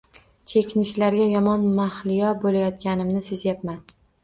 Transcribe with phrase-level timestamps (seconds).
[0.53, 3.81] Chekinishlarga yomon mahliyo bo’layotganimni sezayapman